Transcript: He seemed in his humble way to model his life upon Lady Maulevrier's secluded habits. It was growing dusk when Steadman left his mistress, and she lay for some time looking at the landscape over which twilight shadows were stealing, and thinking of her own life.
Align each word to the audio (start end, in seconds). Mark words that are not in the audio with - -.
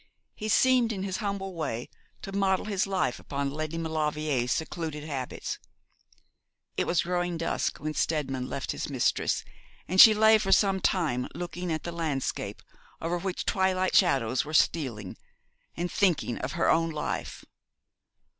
He 0.33 0.49
seemed 0.49 0.91
in 0.91 1.03
his 1.03 1.17
humble 1.17 1.53
way 1.53 1.87
to 2.23 2.31
model 2.31 2.65
his 2.65 2.87
life 2.87 3.19
upon 3.19 3.51
Lady 3.51 3.77
Maulevrier's 3.77 4.51
secluded 4.51 5.03
habits. 5.03 5.59
It 6.75 6.87
was 6.87 7.03
growing 7.03 7.37
dusk 7.37 7.77
when 7.77 7.93
Steadman 7.93 8.49
left 8.49 8.71
his 8.71 8.89
mistress, 8.89 9.45
and 9.87 10.01
she 10.01 10.15
lay 10.15 10.39
for 10.39 10.51
some 10.51 10.79
time 10.79 11.27
looking 11.35 11.71
at 11.71 11.83
the 11.83 11.91
landscape 11.91 12.63
over 12.99 13.19
which 13.19 13.45
twilight 13.45 13.95
shadows 13.95 14.43
were 14.43 14.55
stealing, 14.55 15.17
and 15.77 15.91
thinking 15.91 16.39
of 16.39 16.53
her 16.53 16.67
own 16.67 16.89
life. 16.89 17.45